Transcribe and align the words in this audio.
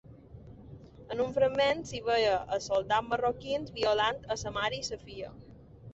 En 1.15 1.19
un 1.25 1.35
fragment 1.35 1.83
s'hi 1.89 2.01
veia 2.09 2.33
a 2.57 2.61
soldats 2.69 3.11
marroquins 3.11 3.71
violant 3.79 4.21
a 4.21 4.39
la 4.45 4.55
mare 4.61 4.81
i 4.83 4.85
la 4.89 5.01
filla. 5.07 5.31